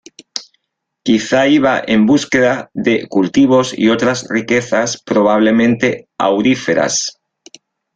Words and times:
Quizá 1.05 1.45
iban 1.47 1.83
en 1.85 2.07
búsqueda 2.07 2.71
de 2.73 3.05
cultivos 3.07 3.77
y 3.77 3.89
otras 3.89 4.27
riquezas 4.31 4.99
probablemente 4.99 6.07
auríferas. 6.17 7.19